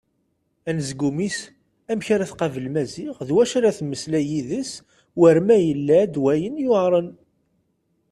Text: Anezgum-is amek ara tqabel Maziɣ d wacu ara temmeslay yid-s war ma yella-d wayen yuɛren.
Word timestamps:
Anezgum-is 0.69 1.37
amek 1.91 2.07
ara 2.15 2.29
tqabel 2.31 2.65
Maziɣ 2.73 3.15
d 3.27 3.29
wacu 3.35 3.53
ara 3.59 3.77
temmeslay 3.77 4.25
yid-s 4.31 4.71
war 5.19 5.37
ma 5.47 5.57
yella-d 5.59 6.15
wayen 6.23 6.55
yuɛren. 6.65 7.09